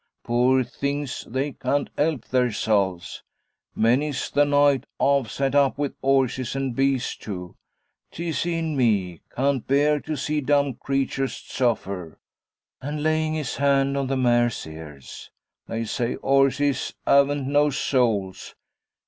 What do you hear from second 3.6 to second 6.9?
Many's the naight ah've zat up with 'orses and